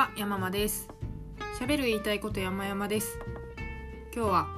[0.00, 0.88] は山間です。
[1.58, 3.18] 喋る言いたいこと山々です。
[4.16, 4.48] 今日は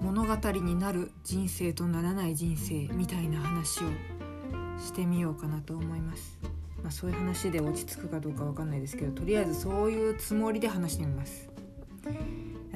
[0.00, 3.86] 物語になる人生とならない人生みたいな話を
[4.76, 6.36] してみようかなと思います。
[6.82, 11.48] まあ、そういう話で落ち着くかどうかわかんないですけどとりあえずそういうつもりで話してみます。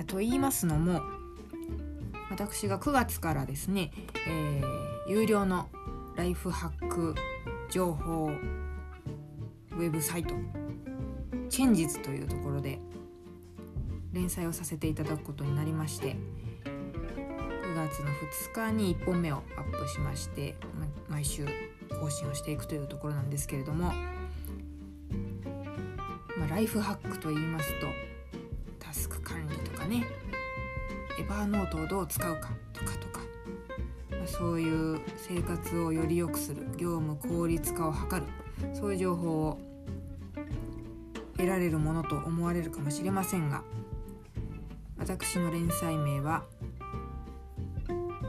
[0.06, 1.02] と言いますのも
[2.30, 3.91] 私が9月からですね、
[4.29, 5.68] えー、有料の
[6.14, 7.16] ライフハック
[7.69, 8.30] 情報
[9.72, 10.36] ウェブサイト
[11.54, 12.80] チェンジズというところで
[14.12, 16.16] 連載をさせていただくことになりまして
[16.64, 18.08] 9月の
[18.50, 20.56] 2日に1本目をアップしまして
[21.08, 21.46] 毎週
[22.00, 23.94] 更新をしていくというところなんですけれども、ま
[26.44, 27.86] あ、ライフハックと言いますと
[28.80, 30.05] タスク管理とかね
[31.20, 33.20] エヴァーノートをどう使うかとかとか、
[34.10, 38.24] まあ、そういう生活をより良くする業務効率化を図る
[38.74, 39.73] そういう情報を
[41.45, 43.62] 得られるものと思われるかもしれませんが
[44.98, 46.45] 私の連載名は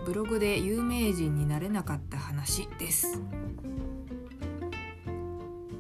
[0.06, 3.20] ブログで有名人になれなかった話です。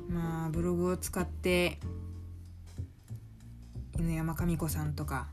[0.09, 1.77] まあブログを使って
[3.99, 5.27] 犬山神子さんとか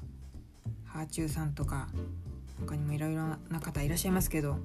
[0.85, 1.89] ハーチューさんとか
[2.61, 4.59] 他にもいろいろな方いらっしゃいますけど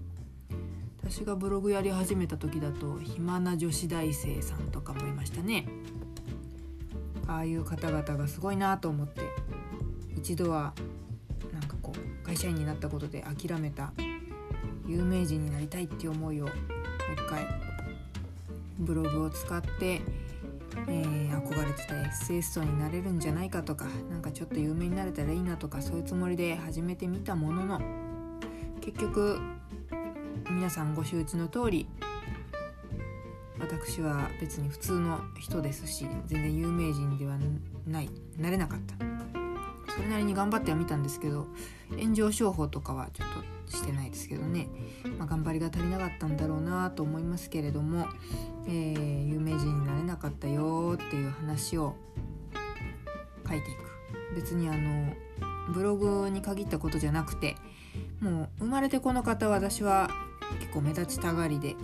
[1.04, 5.68] 私がブログやり始めた時だと暇な女子大生さんとかもいましたね。
[7.28, 9.22] ああいう方々がすごいなと思って
[10.16, 10.73] 一度は
[11.53, 13.92] なんかこう会社員になったことで諦めた
[14.86, 16.53] 有名人になりたいっていう思いをもう
[17.14, 17.45] 一回
[18.80, 20.02] ブログを使って、
[20.88, 27.81] えー、憧れてたエッセイストになれるんじゃないかとかなんかちょっと有名になれたらいいなとかそういうつもりで始めてみたものの
[28.80, 29.39] 結局
[30.50, 31.88] 皆さんご承知の通り
[33.60, 37.38] 私は別に普通の人ですし全然有名人では
[37.88, 38.95] ないなれなかった。
[39.98, 41.48] それなりに頑張ってはみたんですけど
[42.00, 43.28] 炎上商法とかはちょっ
[43.66, 44.67] としてないですけどね、
[45.17, 48.08] まあ、頑張りが足りなかったんだろうなと思いますけれども、
[48.67, 51.96] えー、有名人になれなかったよっていう話を
[53.48, 53.88] 書いていく。
[54.36, 55.14] 別にあの
[55.73, 57.56] ブログに限ったことじゃなくて
[58.20, 60.10] もう生まれてこの方私は
[60.60, 61.76] 結構目立ちたがりで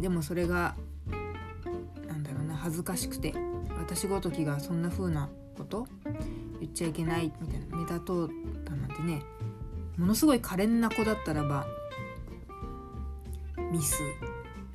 [0.00, 0.74] でもそれが
[2.08, 3.34] なんだろうな恥ずかしくて
[3.78, 5.86] 私ごときがそんな風なこと
[6.60, 8.30] 言っちゃいけないみたいな目立とう
[8.64, 9.22] だなんてね
[9.96, 11.66] ものすごい可憐な子だったらば
[13.70, 14.00] ミス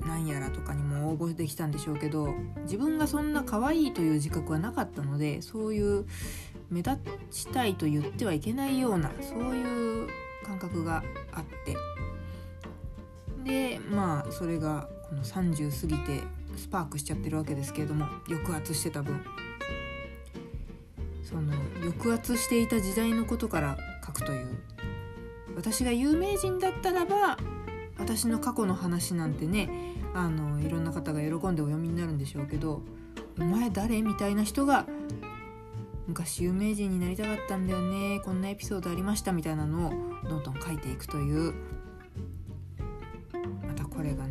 [0.00, 6.06] なんやらとかにも応募できたんでしょうけど自分がそんな可愛いという自覚はなかったのでそういう
[6.70, 6.98] 目立
[7.30, 10.08] ちたいと言ってはいけないようなそういう
[10.44, 11.02] 感覚が
[11.32, 11.76] あって。
[13.44, 16.22] でまあそれがこの30過ぎて
[16.56, 19.24] スパークしちゃってるわけですけれども抑圧してた分
[21.22, 21.52] その
[21.82, 23.76] 抑圧していた時代のことから
[24.06, 24.58] 書くという
[25.56, 27.38] 私が有名人だったらば
[27.98, 29.68] 私の過去の話なんてね
[30.14, 32.82] あのいろんな方が喜んでお読みになるんでしょうけど
[33.38, 34.86] 「お前誰?」みたいな人が
[36.06, 39.90] 昔有名人になりたかったんだよねこんなエピソードありましたみたいなのを
[40.28, 41.54] どんどん書いていくという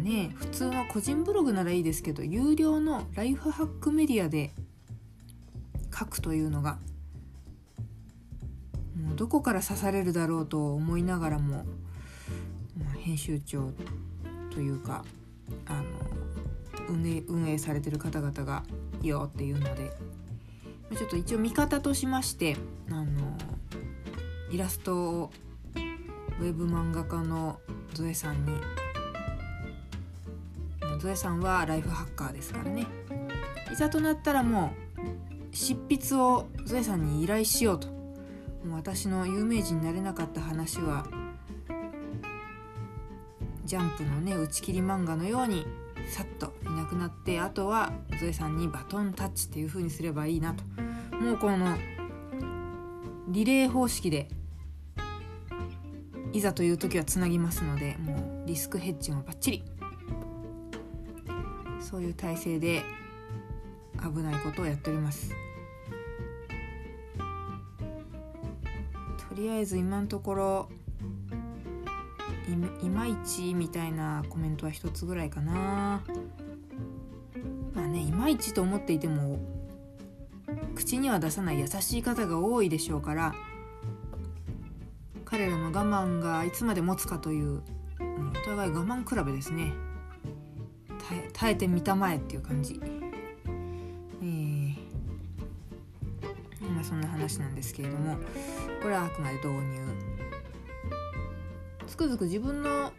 [0.07, 4.53] ね普通の個人ブログならいいですけど有料のライフハックメディアで
[5.97, 6.79] 書くというのが
[8.96, 11.66] もうどこから刺されるだろうと思いながらも、
[13.01, 13.72] 編集長
[14.51, 15.06] というか
[15.67, 15.84] あの
[17.28, 18.63] 運営されてる方々が
[19.01, 19.91] いいよっていうので
[20.96, 22.56] ちょっと一応見方としまして
[22.90, 23.38] あの
[24.51, 25.31] イラストを
[25.75, 27.59] ウェブ漫画家の
[27.94, 28.51] ゾエさんに
[31.00, 32.85] ゾエさんはライフハッカーですからね。
[33.72, 34.72] いざとなったらも
[35.52, 37.88] う執筆をゾエさんに依頼しようと。
[37.88, 41.06] もう私の有名人になれなかった話は
[43.66, 45.66] ジャンプのね打ち切り漫画のように
[46.09, 50.64] さっといなくなってあとはゾエさんにバトンタッチっていう風にすればいいなと。
[51.16, 51.78] もうこの
[53.29, 54.29] リレー方式で
[56.34, 59.77] いざという時はつなぎますのでもうリスクヘッジもバッチリ。
[61.89, 62.84] そういう体制で
[64.01, 65.34] 危ないことをやっております。
[69.29, 70.69] とりあえず今のところ
[72.84, 76.01] いまいちみたいなコメントは一つぐらいかな。
[77.73, 79.39] まあねいまいちと思っていても
[80.75, 83.34] 口には出さない優しい方が多いでしょうから
[85.23, 87.61] 彼らの我慢がいつまで持つかという
[87.99, 89.86] お互い我慢比べですね。
[91.39, 94.75] 耐えてみたまえっていう感じ、えー、
[96.84, 98.17] そんな話なんですけれども
[98.81, 100.17] これはあくまで導入。
[101.85, 102.91] つくづく自分の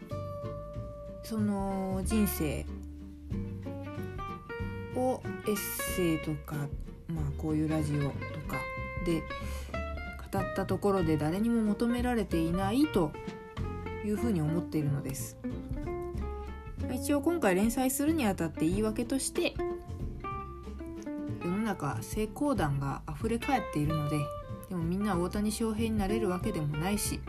[1.23, 2.65] その人生
[4.95, 5.55] をエッ
[5.95, 6.55] セイとか、
[7.07, 8.57] まあ、こういうラジオとか
[9.05, 9.21] で
[10.31, 13.11] 語ったところで誰にも求められていないと
[14.05, 15.37] いうふうに思っているのです。
[17.01, 19.53] 一応今回連載するにあたって言い訳として
[21.41, 24.17] 世の中成功談が溢れ返っているので
[24.69, 27.21] でもみんな大谷翔平になれるわけでもないし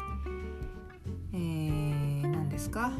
[1.32, 2.92] えー、何ですか？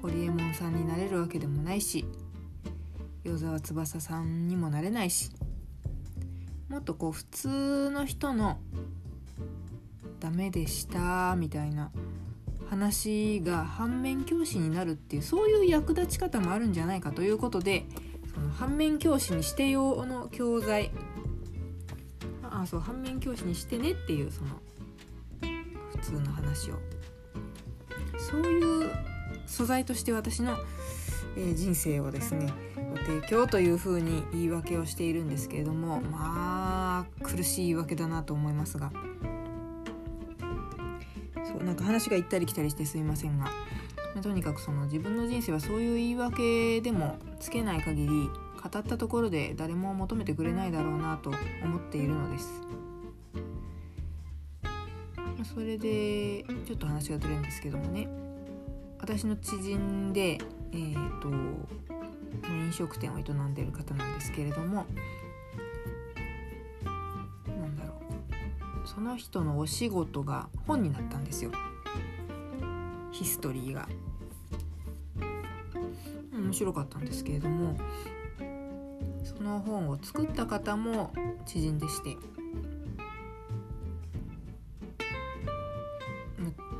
[0.00, 2.06] ホリエモンさんになれるわけでもないし
[3.24, 5.30] 与沢翼さんにもなれないし
[6.70, 8.58] もっとこう普通の人の
[10.18, 11.90] ダメでしたみたいな
[12.68, 17.84] 話が反面教師になるっていうそういう役立ち方もあるんじゃないかということで
[18.34, 20.90] その反面教師にして用の教材
[22.42, 24.48] あそう反面教師にしてねっていうその
[25.92, 26.74] 普通の話を
[28.18, 28.90] そういう
[29.46, 30.56] 素材として私の、
[31.36, 32.52] え、人生をですね
[32.90, 38.90] ご提供というふうに言い訳をしているんですけれどもまあ苦しい言い訳だなと思いますが。
[41.66, 43.50] なんか話が行ったり来たりしてすいませんが、ま
[44.20, 48.30] あ、とにかくその自分の人生はそういう言い訳でもつけない限り語
[48.66, 51.32] ったところで誰も求めてくれないだろうなと
[51.64, 52.62] 思っているのです。
[54.62, 58.08] まあ、それでちょっと話がずれるんですけどもね
[58.98, 60.38] 私の知人で、
[60.72, 61.28] えーと、
[62.48, 64.86] 飲食店を営んでいる方なんですけれども
[69.06, 71.52] の人のお仕事が本になったんですよ。
[73.12, 73.88] ヒストリーが。
[76.32, 77.76] 面白かったんですけれども
[79.24, 81.12] その本を作った方も
[81.46, 82.16] 知人でして。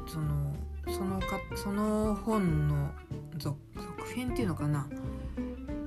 [0.07, 0.55] その
[0.89, 2.91] そのかその本の
[3.39, 3.59] 続
[4.15, 4.89] 編っていうのかな。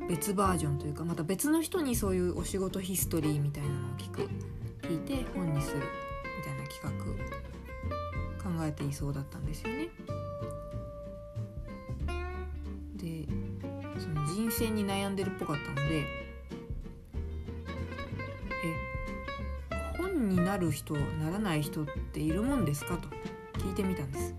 [0.07, 4.27] 別バージョンというかまた別の人にそういうお仕事ヒストリーみたいなのを聞く
[4.81, 6.08] 聞いて本にする。
[8.67, 9.89] えていそうだったんですよね。
[12.95, 13.25] で
[13.97, 16.05] その人選に悩んでるっぽかったのでえ
[19.97, 22.97] 本になる人ならない人っているもんですか？
[22.97, 23.07] と
[23.59, 24.35] 聞いてみたんです。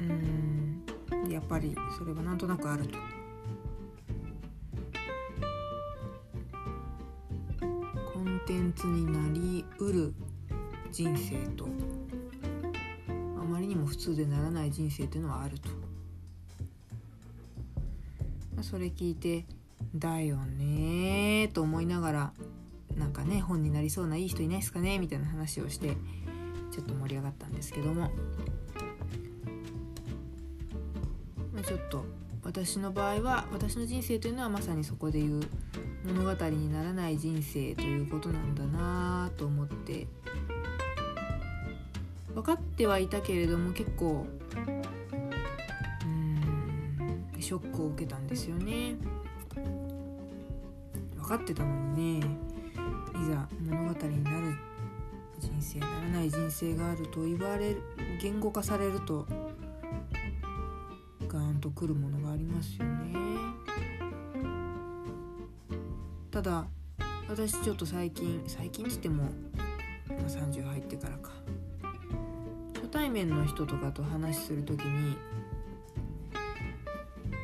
[0.00, 0.84] うん
[1.30, 3.13] やっぱりそれはなんとなくあると。
[8.54, 10.14] テンツになりうる
[10.92, 11.66] 人生と。
[13.08, 15.68] あまりにも普通でならない人生というのはあると、
[18.54, 19.44] まあ、それ聞いて
[19.96, 22.32] だよねと思いながら
[22.96, 25.00] なんかね本になりそうないい人いないですかね？
[25.00, 25.96] みたいな話をして
[26.70, 28.12] ちょっと盛り上がったんですけども、
[31.52, 32.04] まあ、ちょっと
[32.44, 35.42] 私の場合は私の人生というのはまさにそこでいう
[36.04, 40.06] 物語にならない人生ということなんだなと思って。
[42.34, 44.26] 分かってはいたけれども結構
[46.04, 48.96] うんショックを受けたんですよね。
[51.16, 52.26] 分かってたのにね。
[53.14, 54.54] いざ物語になる
[55.38, 57.82] 人生ならない人生があると言われる
[58.20, 59.26] 言語化されると
[61.28, 63.63] ガーンとくるものがありますよね。
[66.34, 66.66] ただ
[67.28, 69.30] 私ちょっと最近最近っつっても、ま
[70.08, 71.30] あ、30入ってからか。
[72.74, 75.16] 初対面の人とかと話する時に、
[76.32, 76.40] ま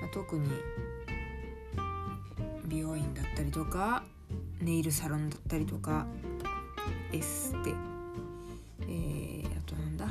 [0.06, 0.48] あ、特に
[2.66, 4.02] 美容院だったりとか
[4.60, 6.04] ネイルサロンだったりとか
[7.12, 7.70] エステ、
[8.82, 10.08] えー、あとなんだ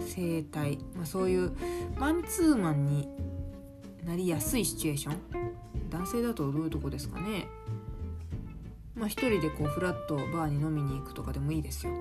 [0.00, 1.52] 整体、まあ、そういう
[1.98, 3.08] マンツーマンに
[4.06, 5.56] なりやすいシチュエーション。
[5.90, 7.48] 男性だとどういうとこですかね。
[8.96, 11.92] まあ、一人でこうフラットバーに飲みに行くとかでもいいですよ。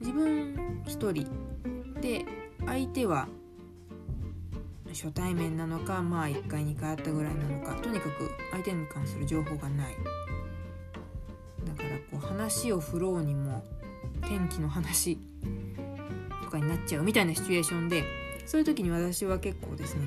[0.00, 1.26] 自分一人
[2.00, 2.24] で
[2.66, 3.28] 相手は
[4.88, 9.96] 初対面なのかまあ1回2回会ったぐらいなのかとにかく相手に関する情報がない
[11.66, 13.62] だからこう話を振ろうにも
[14.22, 15.18] 天気の話
[16.44, 18.04] とかになっちゃうみたいなシチュエーションで
[18.46, 20.06] そういう時に私は結構ですね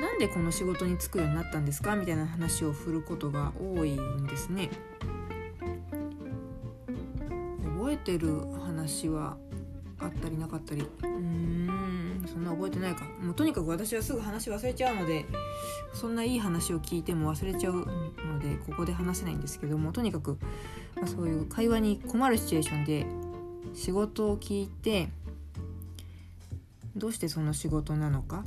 [0.00, 1.96] なんでこの仕事に就くようになったんですか？
[1.96, 4.70] みたいな話を振ることが多いんですね。
[7.78, 9.36] 覚えてる話は
[9.98, 10.82] あったりなかったり？
[10.82, 13.04] うーんそんな覚えてないか。
[13.20, 15.24] もうとにかく私はすぐ話忘れちゃうので
[15.94, 20.38] そんないい話を聞いても忘れちゃうのでここで話せないんですけどもとにかく、
[20.96, 23.06] まあ、そういう会話に困るシチュエーションで
[23.74, 25.08] 仕事を聞いて
[26.96, 28.44] どうしてその仕事なのか？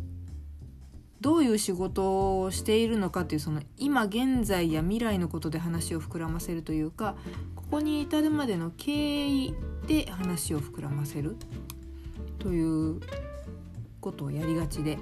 [1.21, 7.15] どういう仕事をしているのかっていうその今現在や未来のことで話を膨らませるというか
[7.55, 9.53] ここに至るまでの経緯
[9.87, 11.37] で話を膨らませる
[12.39, 12.99] という
[14.01, 14.97] ことをやりがちで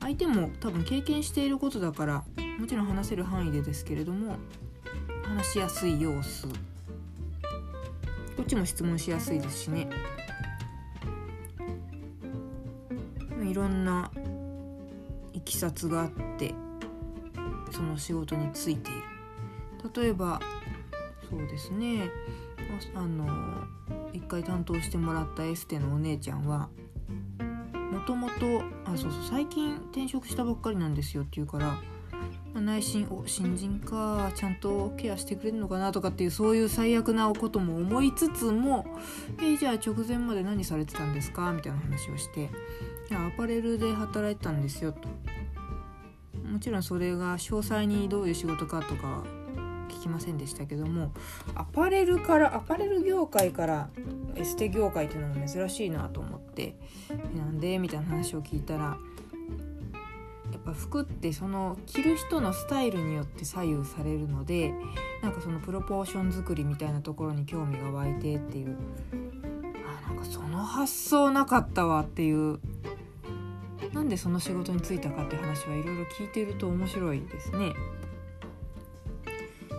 [0.00, 2.24] 相手も多分経験していることだから
[2.58, 4.36] もちろん話せる範囲でですけれども
[5.24, 6.46] 話しやすい様子。
[8.36, 9.88] こっちも質問しやすいですしね。
[13.42, 14.10] いろんな
[15.46, 16.52] いきさつがあって
[17.70, 19.02] その仕事についている
[20.02, 20.40] 例えば
[21.30, 22.10] そうですね
[22.96, 23.62] あの
[24.12, 26.68] 一回担当してもらったエステのお姉ちゃんは
[27.92, 31.78] もともとあそうそう最近転職したばっかりなんですよって言うから
[32.60, 38.84] 内心お新人かちゃんとケアしてくれるのかなとかっていうそういう最悪なことも思いつつも
[39.40, 42.50] 「えじゃあ直前まで何されてたんですか?」みたいな話をして
[43.14, 45.08] 「アパレルで働いてたんですよ」と。
[46.50, 49.24] もちろんそれが詳細にどういう仕事かとか
[49.88, 51.12] 聞きませんでしたけども
[51.54, 53.88] アパレルからアパレル業界から
[54.36, 56.76] エステ業界っていうのも珍しいなと思って
[57.36, 57.78] なんで？
[57.78, 58.96] みたいな話を聞いたら
[60.52, 64.72] やっぱ服ってその着る人のスタイルによって左右されるので
[65.22, 68.76] なんかそのプロポーション作りみたいなところに興味が湧いてっていう
[70.04, 72.60] あなんかその発想なかったわっていう
[73.92, 77.74] なんでその仕事に就いたかって話はいろいろ聞いてると面白いですね。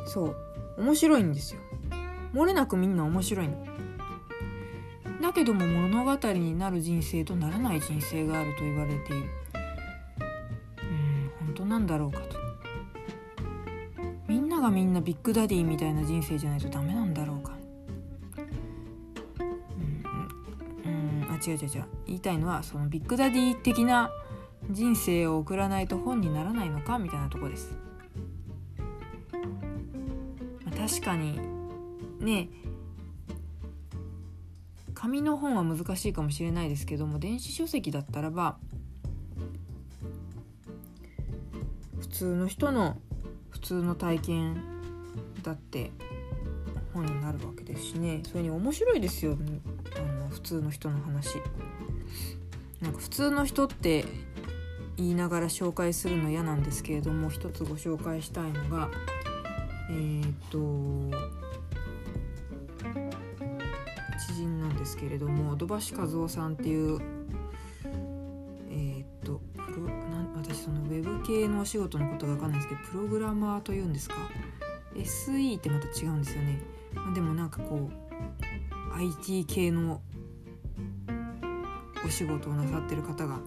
[0.06, 0.36] そう。
[0.78, 1.62] 面白いんですよ。
[2.34, 3.66] 漏れなくみんな面白いの。
[5.22, 9.30] だけども物語になる人生とならない人生があると言われている。
[10.84, 12.38] うん本当なんだろうかと。
[14.28, 17.17] みんながみんなビッグダディみたいな人生じゃないとダメなんだ
[21.38, 21.86] 違う違う違う。
[22.06, 24.12] 言いたいのはそのビッグダディ的な
[24.70, 27.74] 人生を送らないと本にならないのかみたいなとこです。
[30.66, 31.40] まあ、確かに
[32.20, 32.50] ね
[34.94, 38.58] 紙の本は難しいかもしれないですけども電子書籍だったらば
[42.00, 42.98] 普通の人の
[43.52, 44.64] 普通の体験
[45.44, 45.92] だって
[46.94, 48.22] 本になるわけですしね。
[48.26, 49.38] それに面白いですよ。
[50.38, 51.42] 普通の人の話。
[52.80, 54.06] なんか普通の人って
[54.96, 58.90] 言いながら紹介するの嫌なんですけれども一つご紹介したいのが
[59.90, 61.18] えー、っと
[64.28, 67.00] 知人なんですけれども土橋和夫さんっていう
[68.70, 74.16] えー、っとプロな私そのウェブ系のお仕事のことが分かんないんですけどプログラマーというんですか
[74.96, 76.62] ？SE ってまた違うんですよね。
[77.16, 78.08] でもなんかこう
[78.98, 80.02] IT 系の
[82.06, 83.40] お仕事をなさってる方が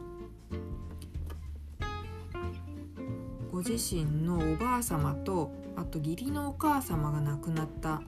[3.51, 8.03] ご自身のおばあ様とあと義理のお母様が亡くなった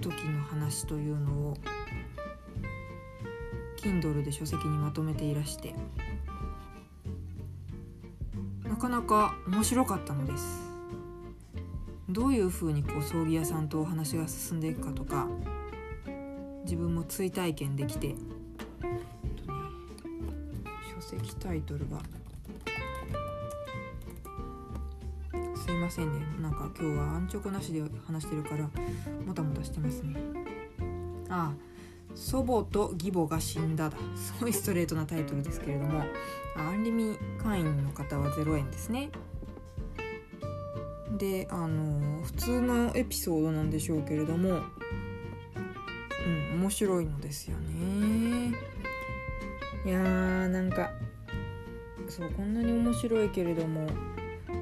[0.00, 1.56] 時の話というのを
[3.76, 5.74] Kindle で書籍にまとめていらして
[8.64, 10.70] なかなか面白かったのです。
[12.08, 15.28] どういうふうにこう葬儀屋さんとお話が進んでいくかとか
[16.64, 18.14] 自分も追体験できて、
[21.00, 21.98] 書籍タイトルが
[25.56, 26.26] すいませんね。
[26.42, 28.68] なんか今日は安直なしで話してるから
[29.26, 30.16] もたもたしてますね。
[31.30, 31.70] ああ
[32.14, 33.96] 祖母と義母が死んだだ。
[34.16, 36.04] すごいストレートなタイトルですけれども。
[36.56, 39.10] アンリミ会員の方は0円ですね。
[41.16, 44.48] であの普通のエピソードなんでしょうけれども。
[46.26, 48.29] うん面白いのですよね。
[49.84, 50.90] いやーなんか
[52.08, 53.86] そうこんなに面白いけれども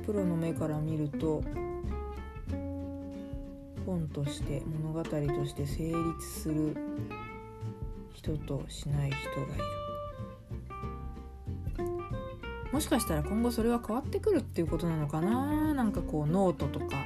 [0.07, 1.43] プロの目から見ると
[3.85, 5.11] 本として物語と
[5.47, 5.95] して成立
[6.27, 6.77] する
[8.13, 9.65] 人としない人がいる。
[12.71, 15.73] もしかしたら今後それは変わってくるっていうことなのかな？
[15.73, 16.97] なんかこうノートとか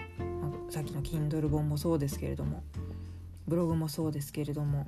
[0.71, 2.65] さっきの Kindle 本もそうですけれども
[3.47, 4.87] ブログもそうですけれども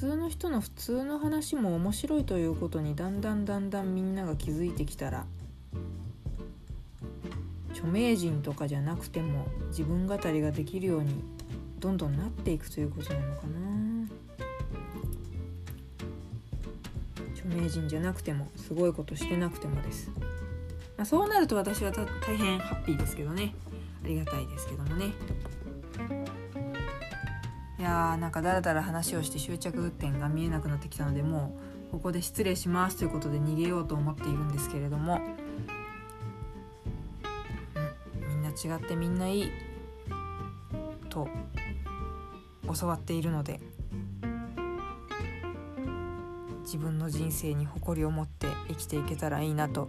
[0.00, 5.24] 通の人の普通の話も面白いということにだんだんだんだんみんなが気づいてきたら
[7.70, 11.22] 著名人とかじゃなくても自分語りができるように
[11.78, 13.64] どんどんなっていくということなのかな。
[17.34, 20.10] 著名人じゃなくてもすごいことしてなくてもです、
[20.96, 23.54] まあ、そうなると私は大変ハッピーですけどね。
[24.02, 25.12] ありがたいですけどもね。
[27.84, 31.54] やーなんかだらだら話をして終着点が見えなくなってきたのでも
[31.88, 35.20] うここで失礼しますということで逃げようと思っているんですけれども、
[38.16, 39.50] うん、みんな違ってみんないい
[41.10, 41.28] と
[42.80, 43.60] 教わっているので
[46.62, 49.88] 自分の人生に誇りを持って生きていけたらいいなと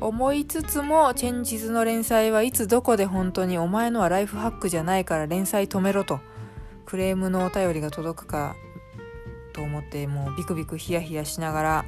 [0.00, 6.18] 思いつつもチェンジズの連載はいつどこで本当にお前のはライフハックじゃないから連載止めろと。
[6.86, 8.54] クレームのお便りが届くか
[9.52, 11.84] と思ってもうビクビクヒヤヒヤしながら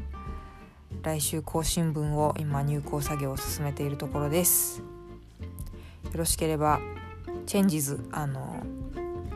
[1.03, 4.81] 来週更新分を今入稿作業を進めているところです。
[4.81, 6.81] よろしければ
[7.47, 8.63] チェンジズあの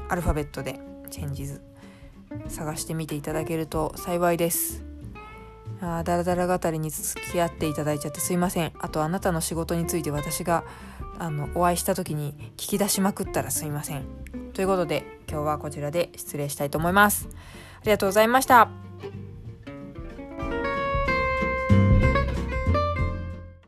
[0.08, 1.60] アルファベットでチェンジズ
[2.48, 4.82] 探してみていただけると幸いです。
[5.80, 8.72] あだらだら語りに付き合っていただいちゃってすいません。
[8.80, 10.64] あとあなたの仕事について私が
[11.18, 14.04] あのお会いした時に聞き出しまくったらすいません。
[14.54, 17.26] ということで今日はこちらで失礼したいと思います。
[17.80, 18.91] ありがとうございました。